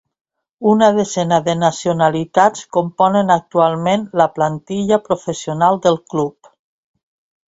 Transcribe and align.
Una 0.69 0.85
desena 0.93 1.35
de 1.47 1.53
nacionalitats 1.63 2.65
componen 2.77 3.29
actualment 3.35 4.07
la 4.21 4.27
plantilla 4.39 4.99
professional 5.11 5.79
del 5.85 6.01
club. 6.15 6.51